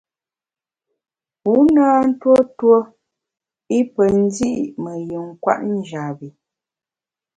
[1.47, 2.79] Wu na ntuo tuo
[3.79, 6.27] i pe ndi’ me yin kwet njap bi.